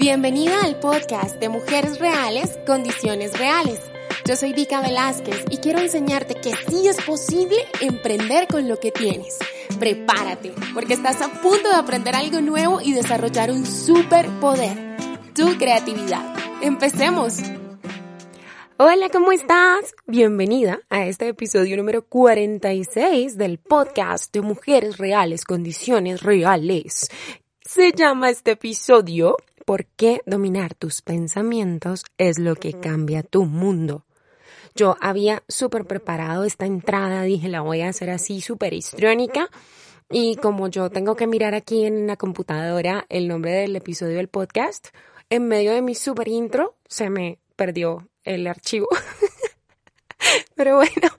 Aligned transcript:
Bienvenida 0.00 0.62
al 0.62 0.80
podcast 0.80 1.38
de 1.40 1.50
Mujeres 1.50 1.98
Reales, 1.98 2.58
Condiciones 2.66 3.38
Reales. 3.38 3.82
Yo 4.24 4.34
soy 4.34 4.54
Vika 4.54 4.80
Velázquez 4.80 5.44
y 5.50 5.58
quiero 5.58 5.78
enseñarte 5.78 6.36
que 6.36 6.54
sí 6.70 6.88
es 6.88 6.96
posible 7.04 7.58
emprender 7.82 8.48
con 8.48 8.66
lo 8.66 8.80
que 8.80 8.92
tienes. 8.92 9.38
Prepárate, 9.78 10.54
porque 10.72 10.94
estás 10.94 11.20
a 11.20 11.28
punto 11.42 11.68
de 11.68 11.74
aprender 11.74 12.14
algo 12.14 12.40
nuevo 12.40 12.80
y 12.80 12.94
desarrollar 12.94 13.50
un 13.50 13.66
superpoder, 13.66 14.96
tu 15.34 15.58
creatividad. 15.58 16.34
Empecemos. 16.62 17.36
Hola, 18.78 19.10
¿cómo 19.10 19.32
estás? 19.32 19.94
Bienvenida 20.06 20.80
a 20.88 21.04
este 21.04 21.28
episodio 21.28 21.76
número 21.76 22.06
46 22.06 23.36
del 23.36 23.58
podcast 23.58 24.32
de 24.32 24.40
Mujeres 24.40 24.96
Reales, 24.96 25.44
Condiciones 25.44 26.22
Reales. 26.22 27.10
Se 27.60 27.92
llama 27.92 28.30
este 28.30 28.52
episodio 28.52 29.36
¿Por 29.70 29.86
qué 29.86 30.20
dominar 30.26 30.74
tus 30.74 31.00
pensamientos 31.00 32.04
es 32.18 32.40
lo 32.40 32.56
que 32.56 32.72
cambia 32.72 33.22
tu 33.22 33.44
mundo? 33.44 34.04
Yo 34.74 34.96
había 35.00 35.44
súper 35.46 35.84
preparado 35.84 36.42
esta 36.42 36.66
entrada, 36.66 37.22
dije 37.22 37.48
la 37.48 37.60
voy 37.60 37.82
a 37.82 37.90
hacer 37.90 38.10
así 38.10 38.40
súper 38.40 38.72
histriónica. 38.72 39.48
Y 40.10 40.34
como 40.34 40.66
yo 40.66 40.90
tengo 40.90 41.14
que 41.14 41.28
mirar 41.28 41.54
aquí 41.54 41.84
en 41.84 42.08
la 42.08 42.16
computadora 42.16 43.06
el 43.10 43.28
nombre 43.28 43.52
del 43.52 43.76
episodio 43.76 44.16
del 44.16 44.26
podcast, 44.26 44.88
en 45.28 45.46
medio 45.46 45.72
de 45.72 45.82
mi 45.82 45.94
super 45.94 46.26
intro 46.26 46.74
se 46.88 47.08
me 47.08 47.38
perdió 47.54 48.08
el 48.24 48.48
archivo. 48.48 48.88
Pero 50.56 50.74
bueno, 50.74 51.10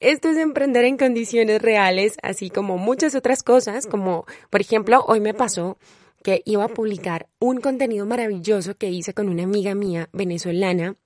esto 0.00 0.28
es 0.28 0.38
emprender 0.38 0.82
en 0.86 0.98
condiciones 0.98 1.62
reales, 1.62 2.16
así 2.24 2.50
como 2.50 2.78
muchas 2.78 3.14
otras 3.14 3.44
cosas, 3.44 3.86
como 3.86 4.26
por 4.50 4.60
ejemplo, 4.60 5.04
hoy 5.06 5.20
me 5.20 5.34
pasó 5.34 5.78
que 6.26 6.42
iba 6.44 6.64
a 6.64 6.68
publicar 6.68 7.28
un 7.38 7.60
contenido 7.60 8.04
maravilloso 8.04 8.76
que 8.76 8.90
hice 8.90 9.14
con 9.14 9.28
una 9.28 9.44
amiga 9.44 9.76
mía 9.76 10.08
venezolana, 10.12 10.96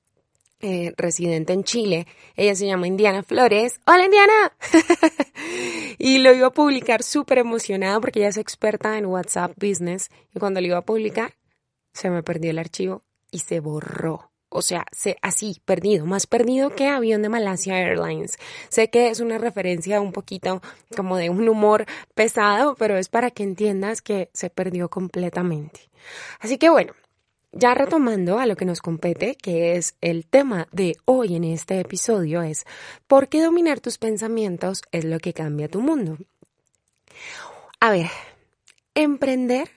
eh, 0.60 0.94
residente 0.96 1.52
en 1.52 1.62
Chile. 1.62 2.06
Ella 2.36 2.54
se 2.54 2.66
llama 2.66 2.86
Indiana 2.86 3.22
Flores. 3.22 3.82
¡Hola, 3.86 4.06
Indiana! 4.06 4.56
y 5.98 6.20
lo 6.20 6.32
iba 6.32 6.46
a 6.46 6.52
publicar 6.52 7.02
súper 7.02 7.36
emocionada 7.36 8.00
porque 8.00 8.20
ella 8.20 8.28
es 8.28 8.38
experta 8.38 8.96
en 8.96 9.04
WhatsApp 9.04 9.52
Business. 9.60 10.08
Y 10.34 10.38
cuando 10.38 10.62
lo 10.62 10.68
iba 10.68 10.78
a 10.78 10.86
publicar, 10.86 11.34
se 11.92 12.08
me 12.08 12.22
perdió 12.22 12.50
el 12.52 12.58
archivo 12.58 13.02
y 13.30 13.40
se 13.40 13.60
borró. 13.60 14.29
O 14.50 14.62
sea, 14.62 14.84
así, 15.22 15.62
perdido, 15.64 16.06
más 16.06 16.26
perdido 16.26 16.74
que 16.74 16.88
avión 16.88 17.22
de 17.22 17.28
Malasia 17.28 17.78
Airlines. 17.78 18.36
Sé 18.68 18.90
que 18.90 19.08
es 19.08 19.20
una 19.20 19.38
referencia 19.38 20.00
un 20.00 20.12
poquito 20.12 20.60
como 20.96 21.16
de 21.16 21.30
un 21.30 21.48
humor 21.48 21.86
pesado, 22.14 22.74
pero 22.74 22.96
es 22.96 23.08
para 23.08 23.30
que 23.30 23.44
entiendas 23.44 24.02
que 24.02 24.28
se 24.32 24.50
perdió 24.50 24.90
completamente. 24.90 25.88
Así 26.40 26.58
que 26.58 26.68
bueno, 26.68 26.94
ya 27.52 27.74
retomando 27.74 28.38
a 28.38 28.46
lo 28.46 28.56
que 28.56 28.64
nos 28.64 28.80
compete, 28.80 29.36
que 29.36 29.76
es 29.76 29.94
el 30.00 30.26
tema 30.26 30.68
de 30.72 30.96
hoy 31.04 31.36
en 31.36 31.44
este 31.44 31.78
episodio, 31.78 32.42
es 32.42 32.64
¿por 33.06 33.28
qué 33.28 33.42
dominar 33.42 33.80
tus 33.80 33.98
pensamientos 33.98 34.82
es 34.90 35.04
lo 35.04 35.20
que 35.20 35.32
cambia 35.32 35.68
tu 35.68 35.80
mundo? 35.80 36.18
A 37.80 37.90
ver, 37.90 38.10
emprender 38.94 39.70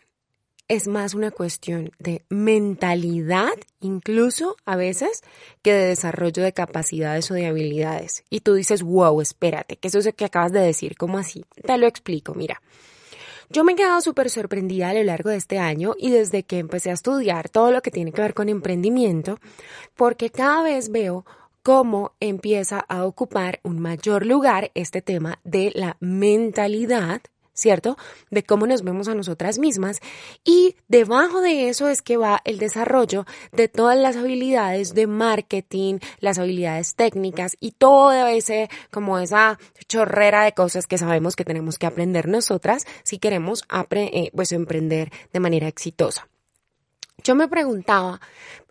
es 0.67 0.87
más 0.87 1.13
una 1.13 1.31
cuestión 1.31 1.91
de 1.99 2.23
mentalidad, 2.29 3.53
incluso 3.79 4.55
a 4.65 4.75
veces, 4.75 5.21
que 5.61 5.73
de 5.73 5.87
desarrollo 5.87 6.43
de 6.43 6.53
capacidades 6.53 7.29
o 7.31 7.33
de 7.33 7.47
habilidades. 7.47 8.23
Y 8.29 8.41
tú 8.41 8.53
dices, 8.53 8.83
wow, 8.83 9.19
espérate, 9.21 9.77
que 9.77 9.87
eso 9.87 9.99
es 9.99 10.05
lo 10.05 10.13
que 10.13 10.25
acabas 10.25 10.51
de 10.51 10.61
decir, 10.61 10.95
¿cómo 10.97 11.17
así? 11.17 11.45
Te 11.65 11.77
lo 11.77 11.87
explico, 11.87 12.33
mira. 12.33 12.61
Yo 13.49 13.63
me 13.63 13.73
he 13.73 13.75
quedado 13.75 14.01
súper 14.01 14.29
sorprendida 14.29 14.89
a 14.89 14.93
lo 14.93 15.03
largo 15.03 15.29
de 15.29 15.35
este 15.35 15.59
año 15.59 15.93
y 15.99 16.09
desde 16.09 16.43
que 16.43 16.57
empecé 16.57 16.89
a 16.89 16.93
estudiar 16.93 17.49
todo 17.49 17.71
lo 17.71 17.81
que 17.81 17.91
tiene 17.91 18.11
que 18.11 18.21
ver 18.21 18.33
con 18.33 18.49
emprendimiento, 18.49 19.39
porque 19.95 20.29
cada 20.29 20.63
vez 20.63 20.89
veo 20.89 21.25
cómo 21.61 22.13
empieza 22.19 22.79
a 22.79 23.05
ocupar 23.05 23.59
un 23.63 23.79
mayor 23.79 24.25
lugar 24.25 24.71
este 24.73 25.01
tema 25.01 25.39
de 25.43 25.71
la 25.75 25.97
mentalidad 25.99 27.21
¿cierto? 27.53 27.97
De 28.29 28.43
cómo 28.43 28.67
nos 28.67 28.83
vemos 28.83 29.07
a 29.07 29.15
nosotras 29.15 29.59
mismas. 29.59 29.99
Y 30.43 30.75
debajo 30.87 31.41
de 31.41 31.69
eso 31.69 31.87
es 31.89 32.01
que 32.01 32.17
va 32.17 32.41
el 32.45 32.57
desarrollo 32.57 33.25
de 33.51 33.67
todas 33.67 33.97
las 33.97 34.15
habilidades 34.15 34.93
de 34.93 35.07
marketing, 35.07 35.99
las 36.19 36.39
habilidades 36.39 36.95
técnicas 36.95 37.55
y 37.59 37.71
todo 37.71 38.27
ese, 38.27 38.69
como 38.91 39.19
esa 39.19 39.59
chorrera 39.87 40.43
de 40.43 40.53
cosas 40.53 40.87
que 40.87 40.97
sabemos 40.97 41.35
que 41.35 41.45
tenemos 41.45 41.77
que 41.77 41.85
aprender 41.85 42.27
nosotras 42.27 42.85
si 43.03 43.19
queremos 43.19 43.63
eh, 43.91 44.31
pues 44.35 44.51
emprender 44.51 45.11
de 45.31 45.39
manera 45.39 45.67
exitosa. 45.67 46.27
Yo 47.23 47.35
me 47.35 47.47
preguntaba, 47.47 48.19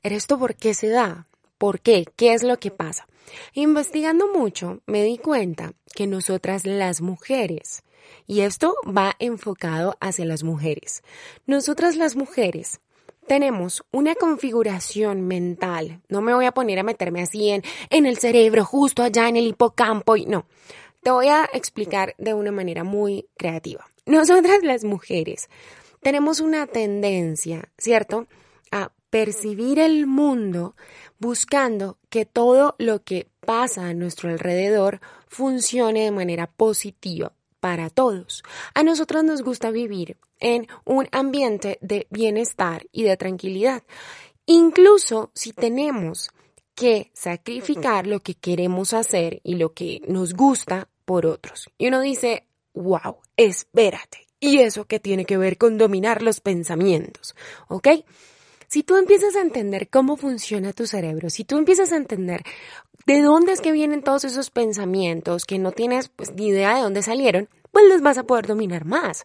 ¿pero 0.02 0.16
esto 0.16 0.38
por 0.38 0.56
qué 0.56 0.74
se 0.74 0.88
da? 0.88 1.26
¿Por 1.58 1.80
qué? 1.80 2.04
¿Qué 2.16 2.34
es 2.34 2.42
lo 2.42 2.58
que 2.58 2.70
pasa? 2.70 3.06
Investigando 3.54 4.28
mucho, 4.28 4.82
me 4.86 5.02
di 5.04 5.16
cuenta 5.16 5.72
que 5.94 6.06
nosotras 6.06 6.66
las 6.66 7.00
mujeres 7.00 7.82
y 8.26 8.40
esto 8.40 8.74
va 8.86 9.14
enfocado 9.18 9.96
hacia 10.00 10.24
las 10.24 10.42
mujeres. 10.42 11.02
Nosotras 11.46 11.96
las 11.96 12.16
mujeres 12.16 12.80
tenemos 13.26 13.84
una 13.90 14.14
configuración 14.14 15.22
mental. 15.22 16.00
No 16.08 16.20
me 16.20 16.34
voy 16.34 16.44
a 16.44 16.52
poner 16.52 16.78
a 16.78 16.82
meterme 16.82 17.22
así 17.22 17.50
en, 17.50 17.62
el 17.90 18.18
cerebro, 18.18 18.64
justo 18.64 19.02
allá 19.02 19.28
en 19.28 19.36
el 19.36 19.46
hipocampo 19.46 20.16
y 20.16 20.26
no. 20.26 20.46
Te 21.02 21.10
voy 21.10 21.28
a 21.28 21.48
explicar 21.52 22.14
de 22.18 22.34
una 22.34 22.52
manera 22.52 22.84
muy 22.84 23.26
creativa. 23.36 23.86
Nosotras 24.06 24.62
las 24.62 24.84
mujeres 24.84 25.48
tenemos 26.00 26.40
una 26.40 26.66
tendencia, 26.66 27.70
¿cierto? 27.78 28.26
A 28.70 28.92
percibir 29.10 29.78
el 29.78 30.06
mundo 30.06 30.74
buscando 31.18 31.98
que 32.08 32.24
todo 32.24 32.74
lo 32.78 33.02
que 33.02 33.28
pasa 33.40 33.86
a 33.86 33.94
nuestro 33.94 34.30
alrededor 34.30 35.00
funcione 35.28 36.04
de 36.04 36.10
manera 36.10 36.46
positiva, 36.46 37.32
para 37.62 37.90
todos. 37.90 38.42
A 38.74 38.82
nosotros 38.82 39.22
nos 39.22 39.42
gusta 39.42 39.70
vivir 39.70 40.16
en 40.40 40.66
un 40.84 41.06
ambiente 41.12 41.78
de 41.80 42.08
bienestar 42.10 42.88
y 42.90 43.04
de 43.04 43.16
tranquilidad. 43.16 43.84
Incluso 44.46 45.30
si 45.32 45.52
tenemos 45.52 46.30
que 46.74 47.12
sacrificar 47.14 48.08
lo 48.08 48.18
que 48.18 48.34
queremos 48.34 48.92
hacer 48.92 49.40
y 49.44 49.54
lo 49.54 49.74
que 49.74 50.02
nos 50.08 50.34
gusta 50.34 50.88
por 51.04 51.24
otros. 51.24 51.70
Y 51.78 51.86
uno 51.86 52.00
dice, 52.00 52.48
wow, 52.74 53.18
espérate. 53.36 54.26
¿Y 54.40 54.58
eso 54.58 54.86
qué 54.86 54.98
tiene 54.98 55.24
que 55.24 55.38
ver 55.38 55.56
con 55.56 55.78
dominar 55.78 56.20
los 56.20 56.40
pensamientos? 56.40 57.36
¿Ok? 57.68 57.86
Si 58.66 58.82
tú 58.82 58.96
empiezas 58.96 59.36
a 59.36 59.40
entender 59.40 59.88
cómo 59.88 60.16
funciona 60.16 60.72
tu 60.72 60.88
cerebro, 60.88 61.30
si 61.30 61.44
tú 61.44 61.58
empiezas 61.58 61.92
a 61.92 61.96
entender 61.96 62.42
de 63.06 63.22
dónde 63.22 63.52
es 63.52 63.60
que 63.60 63.72
vienen 63.72 64.02
todos 64.02 64.24
esos 64.24 64.50
pensamientos 64.50 65.44
que 65.44 65.58
no 65.58 65.72
tienes 65.72 66.08
pues, 66.08 66.32
ni 66.32 66.48
idea 66.48 66.76
de 66.76 66.82
dónde 66.82 67.02
salieron, 67.02 67.48
pues 67.70 67.86
los 67.88 68.02
vas 68.02 68.18
a 68.18 68.24
poder 68.24 68.46
dominar 68.46 68.84
más. 68.84 69.24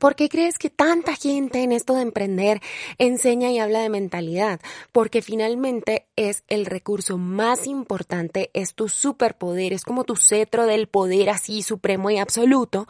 ¿Por 0.00 0.16
qué 0.16 0.28
crees 0.28 0.58
que 0.58 0.70
tanta 0.70 1.14
gente 1.14 1.62
en 1.62 1.70
esto 1.70 1.94
de 1.94 2.02
emprender 2.02 2.60
enseña 2.98 3.52
y 3.52 3.60
habla 3.60 3.80
de 3.80 3.88
mentalidad? 3.90 4.60
Porque 4.90 5.22
finalmente 5.22 6.08
es 6.16 6.42
el 6.48 6.66
recurso 6.66 7.16
más 7.16 7.68
importante, 7.68 8.50
es 8.54 8.74
tu 8.74 8.88
superpoder, 8.88 9.72
es 9.72 9.84
como 9.84 10.02
tu 10.02 10.16
cetro 10.16 10.66
del 10.66 10.88
poder 10.88 11.30
así 11.30 11.62
supremo 11.62 12.10
y 12.10 12.18
absoluto, 12.18 12.88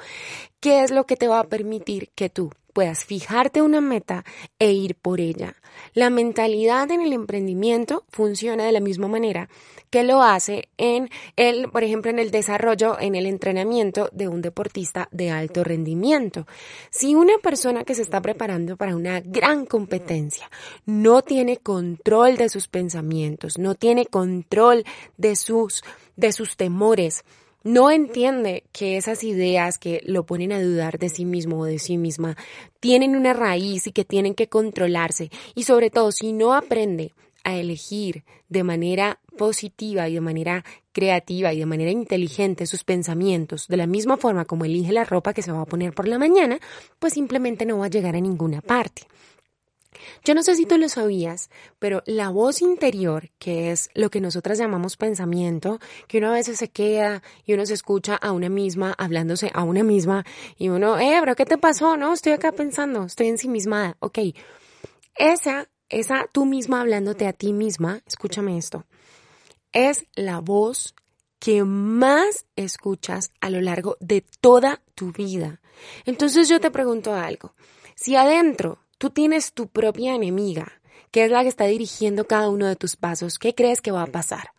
que 0.61 0.83
es 0.83 0.91
lo 0.91 1.05
que 1.05 1.17
te 1.17 1.29
va 1.29 1.41
a 1.41 1.49
permitir 1.49 2.11
que 2.15 2.31
tú 2.31 2.51
puedas 2.75 3.07
fijarte 3.07 3.63
una 3.63 3.81
meta 3.81 4.25
e 4.59 4.73
ir 4.73 4.97
por 4.97 5.21
ella. 5.21 5.55
La 5.95 6.11
mentalidad 6.11 6.91
en 6.91 7.01
el 7.01 7.15
emprendimiento 7.15 8.05
funciona 8.11 8.65
de 8.65 8.73
la 8.73 8.81
misma 8.81 9.09
manera 9.09 9.49
que 9.91 10.03
lo 10.03 10.23
hace 10.23 10.69
en 10.77 11.09
el, 11.37 11.71
por 11.71 11.85
ejemplo, 11.85 12.11
en 12.11 12.19
el 12.19 12.33
desarrollo, 12.33 12.99
en 12.99 13.15
el 13.15 13.27
entrenamiento 13.27 14.11
de 14.13 14.27
un 14.27 14.43
deportista 14.43 15.09
de 15.13 15.31
alto 15.31 15.63
rendimiento. 15.63 16.49
Si 16.91 17.15
una 17.15 17.39
persona 17.39 17.85
que 17.85 17.95
se 17.95 18.03
está 18.03 18.21
preparando 18.21 18.77
para 18.77 18.97
una 18.97 19.21
gran 19.21 19.67
competencia 19.67 20.51
no 20.85 21.23
tiene 21.23 21.59
control 21.59 22.37
de 22.37 22.49
sus 22.49 22.67
pensamientos, 22.67 23.57
no 23.57 23.77
tiene 23.77 24.07
control 24.07 24.85
de 25.17 25.37
sus, 25.37 25.85
de 26.17 26.33
sus 26.33 26.57
temores, 26.57 27.25
no 27.65 27.91
entiende 27.91 28.65
que 28.73 28.97
esas 28.97 29.25
ideas 29.25 29.79
que 29.79 30.03
lo 30.05 30.25
ponen 30.25 30.53
a 30.53 30.63
dudar 30.63 30.99
de 30.99 31.09
sí 31.09 31.25
mismo 31.25 31.61
o 31.61 31.65
de 31.65 31.79
sí 31.79 31.97
misma 31.97 32.37
tienen 32.79 33.17
una 33.17 33.33
raíz 33.33 33.87
y 33.87 33.93
que 33.93 34.05
tienen 34.05 34.35
que 34.35 34.49
controlarse 34.49 35.31
y 35.55 35.65
sobre 35.65 35.91
todo 35.91 36.13
si 36.13 36.33
no 36.33 36.55
aprende 36.55 37.13
a 37.43 37.57
elegir 37.57 38.25
de 38.49 38.63
manera 38.63 39.19
positiva 39.37 40.09
y 40.09 40.15
de 40.15 40.21
manera 40.21 40.65
creativa 40.93 41.53
y 41.53 41.59
de 41.59 41.67
manera 41.67 41.91
inteligente 41.91 42.67
sus 42.67 42.85
pensamientos 42.85 43.67
de 43.67 43.77
la 43.77 43.87
misma 43.87 44.17
forma 44.17 44.45
como 44.45 44.65
elige 44.65 44.93
la 44.93 45.05
ropa 45.05 45.35
que 45.35 45.43
se 45.43 45.53
va 45.53 45.63
a 45.63 45.67
poner 45.67 45.93
por 45.93 46.07
la 46.07 46.19
mañana, 46.19 46.59
pues 46.99 47.15
simplemente 47.15 47.67
no 47.67 47.79
va 47.79 47.87
a 47.87 47.91
llegar 47.91 48.15
a 48.15 48.21
ninguna 48.21 48.61
parte. 48.61 49.03
Yo 50.25 50.35
no 50.35 50.43
sé 50.43 50.57
si 50.57 50.67
tú 50.67 50.79
lo 50.79 50.89
sabías, 50.89 51.51
pero 51.79 52.03
la 52.07 52.29
voz 52.29 52.63
interior, 52.63 53.31
que 53.39 53.71
es 53.71 53.91
lo 53.95 54.11
que 54.11 54.21
nosotras 54.21 54.59
llamamos 54.59 54.97
pensamiento, 54.97 55.79
que 56.09 56.19
uno 56.19 56.29
a 56.29 56.35
veces 56.35 56.59
se 56.59 56.69
queda 56.69 57.23
y 57.45 57.55
uno 57.55 57.67
se 57.67 57.75
escucha 57.75 58.17
a 58.17 58.33
una 58.33 58.49
misma, 58.49 58.95
hablándose 58.97 59.51
a 59.55 59.63
una 59.63 59.83
misma, 59.83 60.25
y 60.57 60.69
uno, 60.69 60.99
eh, 60.99 61.17
pero 61.21 61.37
¿qué 61.37 61.47
te 61.47 61.59
pasó? 61.59 61.97
No, 61.97 62.13
estoy 62.13 62.33
acá 62.33 62.53
pensando, 62.53 63.05
estoy 63.05 63.29
ensimismada. 63.29 63.97
Ok. 64.01 64.19
Esa, 65.17 65.69
esa 65.89 66.27
tú 66.33 66.45
misma 66.45 66.81
hablándote 66.81 67.27
a 67.27 67.33
ti 67.33 67.53
misma, 67.53 68.03
escúchame 68.07 68.59
esto, 68.59 68.85
es 69.73 70.07
la 70.15 70.41
voz 70.41 70.95
que 71.45 71.63
más 71.63 72.47
escuchas 72.57 73.31
a 73.41 73.51
lo 73.51 73.61
largo 73.61 73.99
de 74.01 74.25
toda 74.41 74.81
tu 74.95 75.13
vida. 75.13 75.61
Entonces 76.07 76.49
yo 76.49 76.59
te 76.59 76.71
pregunto 76.71 77.15
algo. 77.15 77.55
Si 77.95 78.17
adentro 78.17 78.79
tú 79.05 79.11
tienes 79.11 79.53
tu 79.53 79.69
propia 79.69 80.15
enemiga, 80.15 80.81
que 81.11 81.27
es 81.27 81.31
la 81.31 81.43
que 81.43 81.51
está 81.51 81.67
dirigiendo 81.67 82.27
cada 82.27 82.49
uno 82.49 82.67
de 82.67 82.75
tus 82.75 82.97
pasos, 82.97 83.39
¿qué 83.39 83.55
crees 83.55 83.83
que 83.83 83.91
va 83.91 84.03
a 84.03 84.07
pasar? 84.07 84.53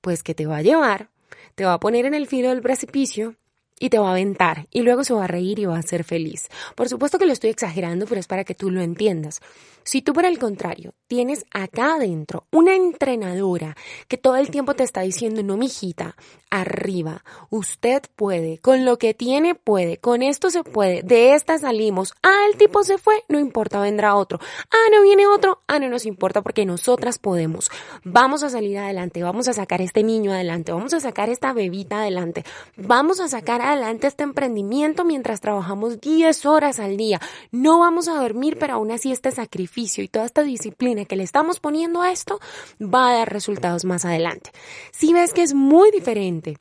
Pues 0.00 0.22
que 0.22 0.36
te 0.36 0.46
va 0.46 0.58
a 0.58 0.62
llevar, 0.62 1.10
te 1.56 1.64
va 1.64 1.72
a 1.72 1.80
poner 1.80 2.06
en 2.06 2.14
el 2.14 2.28
filo 2.28 2.50
del 2.50 2.62
precipicio 2.62 3.34
y 3.82 3.90
te 3.90 3.98
va 3.98 4.10
a 4.10 4.12
aventar 4.12 4.68
y 4.70 4.82
luego 4.82 5.02
se 5.02 5.12
va 5.12 5.24
a 5.24 5.26
reír 5.26 5.58
y 5.58 5.64
va 5.64 5.76
a 5.76 5.82
ser 5.82 6.04
feliz. 6.04 6.48
Por 6.76 6.88
supuesto 6.88 7.18
que 7.18 7.26
lo 7.26 7.32
estoy 7.32 7.50
exagerando, 7.50 8.06
pero 8.06 8.20
es 8.20 8.28
para 8.28 8.44
que 8.44 8.54
tú 8.54 8.70
lo 8.70 8.80
entiendas. 8.80 9.40
Si 9.82 10.02
tú 10.02 10.12
por 10.12 10.24
el 10.24 10.38
contrario 10.38 10.94
tienes 11.08 11.44
acá 11.50 11.94
adentro 11.94 12.46
una 12.52 12.76
entrenadora 12.76 13.76
que 14.06 14.16
todo 14.16 14.36
el 14.36 14.50
tiempo 14.50 14.74
te 14.74 14.84
está 14.84 15.00
diciendo, 15.00 15.42
no, 15.42 15.56
mijita, 15.56 16.14
arriba, 16.48 17.24
usted 17.50 18.02
puede, 18.14 18.58
con 18.58 18.84
lo 18.84 18.98
que 18.98 19.14
tiene 19.14 19.54
puede, 19.54 19.96
con 19.96 20.22
esto 20.22 20.50
se 20.50 20.62
puede, 20.62 21.02
de 21.02 21.34
esta 21.34 21.58
salimos, 21.58 22.14
ah, 22.22 22.46
el 22.50 22.58
tipo 22.58 22.84
se 22.84 22.98
fue, 22.98 23.24
no 23.28 23.40
importa, 23.40 23.80
vendrá 23.80 24.14
otro, 24.14 24.38
ah, 24.70 24.90
no 24.92 25.02
viene 25.02 25.26
otro, 25.26 25.62
ah, 25.66 25.78
no 25.78 25.88
nos 25.88 26.06
importa 26.06 26.42
porque 26.42 26.64
nosotras 26.64 27.18
podemos, 27.18 27.70
vamos 28.04 28.42
a 28.42 28.50
salir 28.50 28.78
adelante, 28.78 29.22
vamos 29.22 29.48
a 29.48 29.52
sacar 29.52 29.80
este 29.80 30.02
niño 30.02 30.32
adelante, 30.32 30.72
vamos 30.72 30.94
a 30.94 31.00
sacar 31.00 31.28
esta 31.28 31.52
bebita 31.52 32.02
adelante, 32.02 32.44
vamos 32.76 33.18
a 33.20 33.28
sacar 33.28 33.60
adelante 33.72 34.06
este 34.06 34.22
emprendimiento 34.22 35.04
mientras 35.04 35.40
trabajamos 35.40 36.00
10 36.00 36.46
horas 36.46 36.78
al 36.78 36.96
día, 36.96 37.20
no 37.50 37.78
vamos 37.78 38.08
a 38.08 38.14
dormir, 38.14 38.56
pero 38.58 38.74
aún 38.74 38.90
así 38.90 39.12
este 39.12 39.30
sacrificio 39.30 40.04
y 40.04 40.08
toda 40.08 40.26
esta 40.26 40.42
disciplina 40.42 41.04
que 41.04 41.16
le 41.16 41.24
estamos 41.24 41.60
poniendo 41.60 42.02
a 42.02 42.12
esto 42.12 42.40
va 42.80 43.10
a 43.10 43.16
dar 43.18 43.32
resultados 43.32 43.84
más 43.84 44.04
adelante. 44.04 44.50
Si 44.92 45.12
ves 45.12 45.32
que 45.32 45.42
es 45.42 45.54
muy 45.54 45.90
diferente 45.90 46.58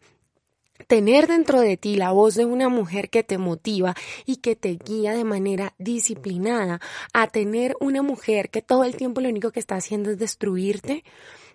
tener 0.87 1.27
dentro 1.27 1.61
de 1.61 1.77
ti 1.77 1.95
la 1.95 2.11
voz 2.11 2.35
de 2.35 2.45
una 2.45 2.69
mujer 2.69 3.09
que 3.09 3.23
te 3.23 3.37
motiva 3.37 3.95
y 4.25 4.37
que 4.37 4.55
te 4.55 4.77
guía 4.83 5.13
de 5.13 5.23
manera 5.23 5.73
disciplinada 5.77 6.81
a 7.13 7.27
tener 7.27 7.75
una 7.79 8.01
mujer 8.01 8.49
que 8.49 8.61
todo 8.61 8.83
el 8.83 8.95
tiempo 8.95 9.21
lo 9.21 9.29
único 9.29 9.51
que 9.51 9.59
está 9.59 9.75
haciendo 9.75 10.11
es 10.11 10.17
destruirte, 10.17 11.03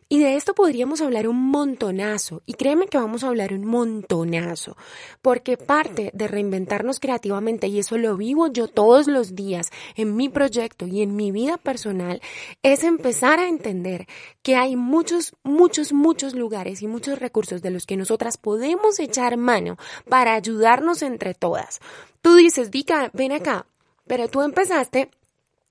y 0.08 0.20
de 0.20 0.36
esto 0.36 0.54
podríamos 0.54 1.00
hablar 1.00 1.26
un 1.26 1.50
montonazo, 1.50 2.42
y 2.46 2.54
créeme 2.54 2.86
que 2.86 2.96
vamos 2.96 3.24
a 3.24 3.28
hablar 3.28 3.52
un 3.52 3.64
montonazo, 3.64 4.76
porque 5.20 5.56
parte 5.56 6.12
de 6.14 6.28
reinventarnos 6.28 7.00
creativamente, 7.00 7.66
y 7.66 7.80
eso 7.80 7.98
lo 7.98 8.16
vivo 8.16 8.46
yo 8.46 8.68
todos 8.68 9.08
los 9.08 9.34
días 9.34 9.70
en 9.96 10.14
mi 10.14 10.28
proyecto 10.28 10.86
y 10.86 11.02
en 11.02 11.16
mi 11.16 11.32
vida 11.32 11.56
personal, 11.56 12.20
es 12.62 12.84
empezar 12.84 13.40
a 13.40 13.48
entender 13.48 14.06
que 14.42 14.54
hay 14.54 14.76
muchos, 14.76 15.34
muchos, 15.42 15.92
muchos 15.92 16.34
lugares 16.34 16.82
y 16.82 16.86
muchos 16.86 17.18
recursos 17.18 17.60
de 17.60 17.70
los 17.70 17.84
que 17.84 17.96
nosotras 17.96 18.36
podemos 18.36 19.00
echar 19.00 19.36
mano 19.36 19.76
para 20.08 20.34
ayudarnos 20.34 21.02
entre 21.02 21.34
todas. 21.34 21.80
Tú 22.22 22.36
dices, 22.36 22.70
Vika, 22.70 23.10
ven 23.12 23.32
acá, 23.32 23.66
pero 24.06 24.28
tú 24.28 24.42
empezaste 24.42 25.10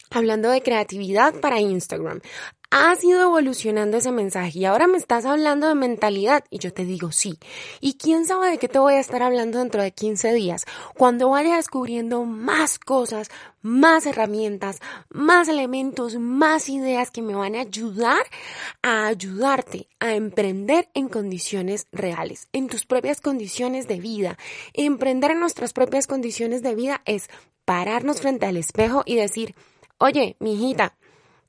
hablando 0.09 0.49
de 0.49 0.61
creatividad 0.61 1.33
para 1.39 1.61
Instagram 1.61 2.21
has 2.77 3.01
ido 3.05 3.21
evolucionando 3.21 3.95
ese 3.95 4.11
mensaje 4.11 4.59
y 4.59 4.65
ahora 4.65 4.85
me 4.87 4.97
estás 4.97 5.23
hablando 5.23 5.69
de 5.69 5.75
mentalidad 5.75 6.43
y 6.49 6.59
yo 6.59 6.73
te 6.73 6.83
digo 6.83 7.13
sí. 7.13 7.39
¿Y 7.79 7.93
quién 7.93 8.25
sabe 8.25 8.49
de 8.49 8.57
qué 8.57 8.67
te 8.67 8.79
voy 8.79 8.95
a 8.95 8.99
estar 8.99 9.23
hablando 9.23 9.59
dentro 9.59 9.81
de 9.81 9.93
15 9.93 10.33
días? 10.33 10.65
Cuando 10.93 11.29
vaya 11.29 11.55
descubriendo 11.55 12.25
más 12.25 12.77
cosas, 12.77 13.29
más 13.61 14.05
herramientas, 14.05 14.81
más 15.07 15.47
elementos, 15.47 16.17
más 16.17 16.67
ideas 16.67 17.11
que 17.11 17.21
me 17.21 17.33
van 17.33 17.55
a 17.55 17.61
ayudar 17.61 18.23
a 18.81 19.07
ayudarte 19.07 19.87
a 20.01 20.13
emprender 20.13 20.89
en 20.93 21.07
condiciones 21.07 21.87
reales, 21.93 22.49
en 22.51 22.67
tus 22.67 22.85
propias 22.85 23.21
condiciones 23.21 23.87
de 23.87 24.01
vida. 24.01 24.37
Emprender 24.73 25.31
en 25.31 25.39
nuestras 25.39 25.71
propias 25.71 26.07
condiciones 26.07 26.61
de 26.61 26.75
vida 26.75 27.01
es 27.05 27.29
pararnos 27.63 28.19
frente 28.19 28.47
al 28.47 28.57
espejo 28.57 29.03
y 29.05 29.15
decir, 29.15 29.55
oye, 29.97 30.35
mi 30.39 30.55
hijita, 30.55 30.97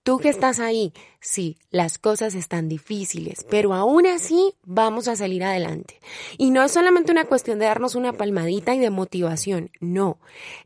Tú 0.06 0.19
que 0.19 0.29
estás 0.29 0.61
ahí, 0.61 0.93
sí, 1.19 1.56
las 1.73 1.99
cosas 1.99 2.37
están 2.37 2.69
difíciles, 2.69 3.44
pero 3.50 3.75
aún 3.75 4.06
así 4.06 4.55
vamos 4.62 5.08
a 5.08 5.17
salir 5.17 5.43
adelante. 5.43 5.99
Y 6.38 6.53
no 6.53 6.62
es 6.62 6.70
solamente 6.70 7.11
una 7.11 7.25
cuestión 7.25 7.58
de 7.58 7.64
darnos 7.64 7.97
una 7.97 8.12
palmadita 8.12 8.73
y 8.73 8.79
de 8.79 8.91
motivación, 8.91 9.73
no. 9.81 10.19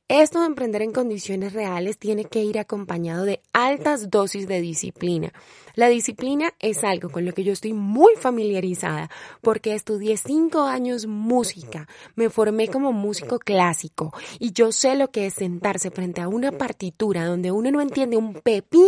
Esto 0.08 0.40
de 0.40 0.46
emprender 0.46 0.82
en 0.82 0.92
condiciones 0.92 1.54
reales 1.54 1.96
tiene 1.96 2.26
que 2.26 2.44
ir 2.44 2.58
acompañado 2.58 3.24
de 3.24 3.40
altas 3.54 4.10
dosis 4.10 4.46
de 4.46 4.60
disciplina. 4.60 5.32
La 5.74 5.88
disciplina 5.88 6.52
es 6.58 6.84
algo 6.84 7.10
con 7.10 7.24
lo 7.24 7.32
que 7.32 7.44
yo 7.44 7.52
estoy 7.52 7.72
muy 7.72 8.14
familiarizada 8.16 9.10
porque 9.40 9.74
estudié 9.74 10.16
cinco 10.16 10.62
años 10.62 11.06
música, 11.06 11.88
me 12.14 12.30
formé 12.30 12.68
como 12.68 12.92
músico 12.92 13.38
clásico 13.38 14.12
y 14.38 14.52
yo 14.52 14.72
sé 14.72 14.94
lo 14.96 15.10
que 15.10 15.26
es 15.26 15.34
sentarse 15.34 15.90
frente 15.90 16.20
a 16.20 16.28
una 16.28 16.52
partitura 16.52 17.24
donde 17.24 17.50
uno 17.50 17.70
no 17.70 17.80
entiende 17.80 18.16
un 18.16 18.34
pepino 18.34 18.86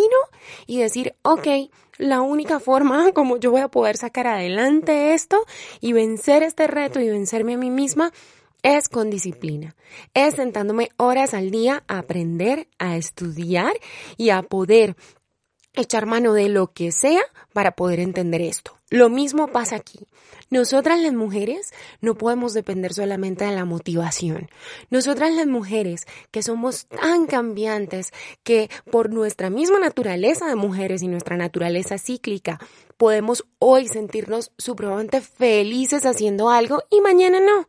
y 0.66 0.78
decir, 0.78 1.14
ok, 1.22 1.70
la 1.98 2.20
única 2.20 2.60
forma 2.60 3.12
como 3.14 3.36
yo 3.36 3.50
voy 3.50 3.60
a 3.60 3.68
poder 3.68 3.96
sacar 3.96 4.26
adelante 4.26 5.14
esto 5.14 5.44
y 5.80 5.92
vencer 5.92 6.42
este 6.42 6.66
reto 6.66 7.00
y 7.00 7.08
vencerme 7.08 7.54
a 7.54 7.58
mí 7.58 7.70
misma 7.70 8.12
es 8.62 8.88
con 8.88 9.10
disciplina, 9.10 9.74
es 10.14 10.34
sentándome 10.34 10.90
horas 10.96 11.34
al 11.34 11.50
día 11.50 11.82
a 11.88 11.98
aprender, 11.98 12.68
a 12.78 12.96
estudiar 12.96 13.72
y 14.16 14.30
a 14.30 14.42
poder 14.42 14.94
echar 15.74 16.06
mano 16.06 16.32
de 16.32 16.48
lo 16.48 16.72
que 16.72 16.92
sea 16.92 17.22
para 17.52 17.72
poder 17.72 18.00
entender 18.00 18.40
esto. 18.40 18.76
Lo 18.90 19.08
mismo 19.08 19.48
pasa 19.48 19.76
aquí. 19.76 20.00
Nosotras 20.50 21.00
las 21.00 21.14
mujeres 21.14 21.72
no 22.02 22.14
podemos 22.14 22.52
depender 22.52 22.92
solamente 22.92 23.46
de 23.46 23.52
la 23.52 23.64
motivación. 23.64 24.50
Nosotras 24.90 25.32
las 25.32 25.46
mujeres 25.46 26.06
que 26.30 26.42
somos 26.42 26.88
tan 26.88 27.24
cambiantes 27.24 28.12
que 28.42 28.68
por 28.90 29.08
nuestra 29.08 29.48
misma 29.48 29.78
naturaleza 29.78 30.46
de 30.46 30.56
mujeres 30.56 31.02
y 31.02 31.08
nuestra 31.08 31.38
naturaleza 31.38 31.96
cíclica 31.96 32.60
podemos 32.98 33.46
hoy 33.58 33.88
sentirnos 33.88 34.52
supremamente 34.58 35.22
felices 35.22 36.04
haciendo 36.04 36.50
algo 36.50 36.82
y 36.90 37.00
mañana 37.00 37.40
no. 37.40 37.66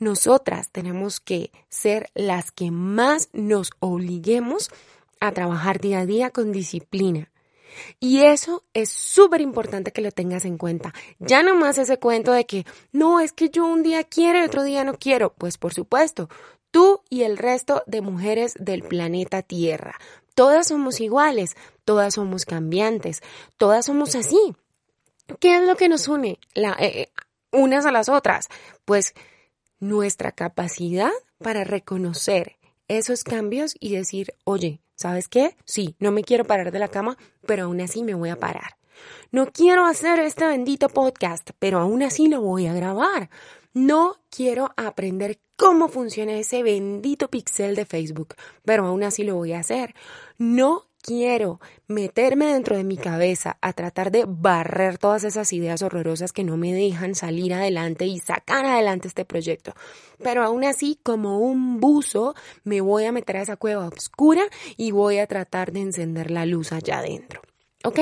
Nosotras 0.00 0.70
tenemos 0.70 1.20
que 1.20 1.52
ser 1.68 2.10
las 2.14 2.50
que 2.50 2.72
más 2.72 3.28
nos 3.32 3.70
obliguemos 3.78 4.70
a 5.20 5.32
trabajar 5.32 5.80
día 5.80 6.00
a 6.00 6.06
día 6.06 6.30
con 6.30 6.52
disciplina. 6.52 7.30
Y 8.00 8.20
eso 8.20 8.64
es 8.74 8.90
súper 8.90 9.40
importante 9.40 9.92
que 9.92 10.00
lo 10.00 10.10
tengas 10.10 10.44
en 10.44 10.58
cuenta. 10.58 10.92
Ya 11.18 11.42
no 11.42 11.54
más 11.54 11.78
ese 11.78 11.98
cuento 11.98 12.32
de 12.32 12.46
que, 12.46 12.66
no, 12.92 13.20
es 13.20 13.32
que 13.32 13.50
yo 13.50 13.66
un 13.66 13.82
día 13.82 14.04
quiero 14.04 14.40
y 14.40 14.44
otro 14.44 14.64
día 14.64 14.84
no 14.84 14.94
quiero. 14.94 15.32
Pues 15.34 15.58
por 15.58 15.74
supuesto, 15.74 16.28
tú 16.70 17.02
y 17.08 17.22
el 17.22 17.36
resto 17.36 17.82
de 17.86 18.00
mujeres 18.00 18.54
del 18.58 18.82
planeta 18.82 19.42
Tierra. 19.42 19.98
Todas 20.34 20.68
somos 20.68 21.00
iguales, 21.00 21.56
todas 21.84 22.14
somos 22.14 22.44
cambiantes, 22.44 23.22
todas 23.56 23.86
somos 23.86 24.14
así. 24.14 24.54
¿Qué 25.40 25.56
es 25.56 25.62
lo 25.62 25.76
que 25.76 25.88
nos 25.88 26.08
une 26.08 26.38
la, 26.54 26.72
eh, 26.78 27.02
eh, 27.02 27.12
unas 27.52 27.86
a 27.86 27.92
las 27.92 28.08
otras? 28.08 28.48
Pues 28.84 29.14
nuestra 29.80 30.32
capacidad 30.32 31.10
para 31.38 31.64
reconocer 31.64 32.56
esos 32.88 33.24
cambios 33.24 33.74
y 33.78 33.94
decir, 33.94 34.34
oye, 34.44 34.80
¿sabes 34.98 35.28
qué? 35.28 35.56
Sí, 35.64 35.94
no 36.00 36.10
me 36.10 36.24
quiero 36.24 36.44
parar 36.44 36.72
de 36.72 36.78
la 36.80 36.88
cama, 36.88 37.16
pero 37.46 37.64
aún 37.64 37.80
así 37.80 38.02
me 38.02 38.14
voy 38.14 38.30
a 38.30 38.38
parar. 38.38 38.76
No 39.30 39.46
quiero 39.52 39.86
hacer 39.86 40.18
este 40.18 40.44
bendito 40.44 40.88
podcast, 40.88 41.50
pero 41.58 41.78
aún 41.78 42.02
así 42.02 42.26
lo 42.26 42.42
voy 42.42 42.66
a 42.66 42.74
grabar. 42.74 43.30
No 43.72 44.16
quiero 44.28 44.72
aprender 44.76 45.38
cómo 45.56 45.88
funciona 45.88 46.36
ese 46.36 46.64
bendito 46.64 47.28
pixel 47.30 47.76
de 47.76 47.84
Facebook, 47.84 48.34
pero 48.64 48.86
aún 48.86 49.04
así 49.04 49.22
lo 49.22 49.36
voy 49.36 49.52
a 49.52 49.60
hacer. 49.60 49.94
No 50.36 50.87
quiero 51.08 51.58
meterme 51.86 52.52
dentro 52.52 52.76
de 52.76 52.84
mi 52.84 52.98
cabeza 52.98 53.56
a 53.62 53.72
tratar 53.72 54.10
de 54.10 54.26
barrer 54.28 54.98
todas 54.98 55.24
esas 55.24 55.54
ideas 55.54 55.80
horrorosas 55.80 56.34
que 56.34 56.44
no 56.44 56.58
me 56.58 56.74
dejan 56.74 57.14
salir 57.14 57.54
adelante 57.54 58.04
y 58.04 58.18
sacar 58.18 58.66
adelante 58.66 59.08
este 59.08 59.24
proyecto. 59.24 59.72
Pero 60.22 60.44
aún 60.44 60.64
así, 60.64 61.00
como 61.02 61.38
un 61.38 61.80
buzo, 61.80 62.34
me 62.62 62.82
voy 62.82 63.06
a 63.06 63.12
meter 63.12 63.38
a 63.38 63.42
esa 63.42 63.56
cueva 63.56 63.88
oscura 63.88 64.42
y 64.76 64.90
voy 64.90 65.16
a 65.16 65.26
tratar 65.26 65.72
de 65.72 65.80
encender 65.80 66.30
la 66.30 66.44
luz 66.44 66.72
allá 66.72 66.98
adentro. 66.98 67.40
¿Ok? 67.84 68.00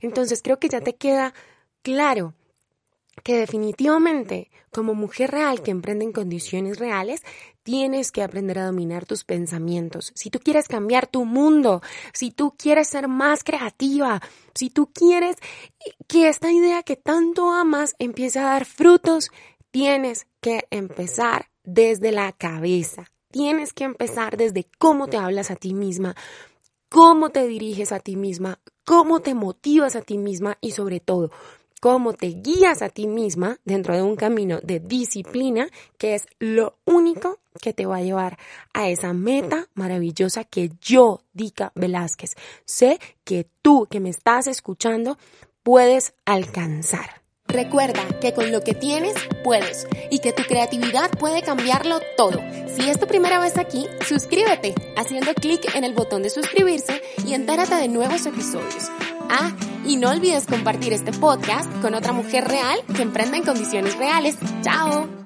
Entonces 0.00 0.42
creo 0.42 0.58
que 0.58 0.68
ya 0.68 0.80
te 0.80 0.96
queda 0.96 1.34
claro 1.82 2.34
que 3.22 3.36
definitivamente 3.38 4.50
como 4.70 4.94
mujer 4.94 5.30
real 5.30 5.62
que 5.62 5.70
emprende 5.70 6.04
en 6.04 6.12
condiciones 6.12 6.78
reales, 6.78 7.22
tienes 7.62 8.12
que 8.12 8.22
aprender 8.22 8.58
a 8.58 8.66
dominar 8.66 9.06
tus 9.06 9.24
pensamientos. 9.24 10.12
Si 10.14 10.30
tú 10.30 10.38
quieres 10.38 10.68
cambiar 10.68 11.06
tu 11.06 11.24
mundo, 11.24 11.82
si 12.12 12.30
tú 12.30 12.54
quieres 12.56 12.88
ser 12.88 13.08
más 13.08 13.44
creativa, 13.44 14.22
si 14.54 14.70
tú 14.70 14.90
quieres 14.92 15.36
que 16.06 16.28
esta 16.28 16.52
idea 16.52 16.82
que 16.82 16.96
tanto 16.96 17.50
amas 17.50 17.94
empiece 17.98 18.38
a 18.38 18.44
dar 18.44 18.64
frutos, 18.64 19.30
tienes 19.70 20.26
que 20.40 20.66
empezar 20.70 21.50
desde 21.64 22.12
la 22.12 22.32
cabeza. 22.32 23.10
Tienes 23.30 23.74
que 23.74 23.84
empezar 23.84 24.38
desde 24.38 24.66
cómo 24.78 25.08
te 25.08 25.18
hablas 25.18 25.50
a 25.50 25.56
ti 25.56 25.74
misma, 25.74 26.16
cómo 26.88 27.28
te 27.28 27.46
diriges 27.46 27.92
a 27.92 28.00
ti 28.00 28.16
misma, 28.16 28.60
cómo 28.86 29.20
te 29.20 29.34
motivas 29.34 29.94
a 29.96 30.00
ti 30.00 30.16
misma 30.16 30.56
y 30.62 30.70
sobre 30.70 31.00
todo, 31.00 31.30
cómo 31.80 32.12
te 32.12 32.28
guías 32.28 32.82
a 32.82 32.88
ti 32.88 33.06
misma 33.06 33.58
dentro 33.64 33.94
de 33.94 34.02
un 34.02 34.16
camino 34.16 34.60
de 34.62 34.80
disciplina 34.80 35.68
que 35.96 36.14
es 36.14 36.26
lo 36.38 36.76
único 36.84 37.38
que 37.60 37.72
te 37.72 37.86
va 37.86 37.96
a 37.96 38.02
llevar 38.02 38.38
a 38.72 38.88
esa 38.88 39.12
meta 39.12 39.68
maravillosa 39.74 40.44
que 40.44 40.70
yo, 40.80 41.20
Dica 41.32 41.72
Velázquez, 41.74 42.34
sé 42.64 42.98
que 43.24 43.46
tú 43.62 43.86
que 43.90 44.00
me 44.00 44.10
estás 44.10 44.46
escuchando 44.46 45.18
puedes 45.62 46.14
alcanzar. 46.24 47.18
Recuerda 47.48 48.06
que 48.20 48.34
con 48.34 48.52
lo 48.52 48.60
que 48.60 48.74
tienes 48.74 49.14
puedes 49.42 49.86
y 50.10 50.18
que 50.18 50.34
tu 50.34 50.42
creatividad 50.42 51.10
puede 51.18 51.40
cambiarlo 51.42 51.98
todo. 52.16 52.38
Si 52.68 52.88
es 52.88 53.00
tu 53.00 53.06
primera 53.06 53.40
vez 53.40 53.56
aquí, 53.56 53.86
suscríbete 54.06 54.74
haciendo 54.98 55.32
clic 55.32 55.74
en 55.74 55.84
el 55.84 55.94
botón 55.94 56.22
de 56.22 56.28
suscribirse 56.28 57.00
y 57.26 57.32
entérate 57.32 57.74
de 57.76 57.88
nuevos 57.88 58.26
episodios. 58.26 58.90
Ah, 59.30 59.56
y 59.88 59.96
no 59.96 60.10
olvides 60.10 60.46
compartir 60.46 60.92
este 60.92 61.12
podcast 61.12 61.70
con 61.80 61.94
otra 61.94 62.12
mujer 62.12 62.46
real 62.46 62.78
que 62.94 63.02
emprenda 63.02 63.36
en 63.36 63.44
condiciones 63.44 63.96
reales. 63.96 64.36
¡Chao! 64.62 65.17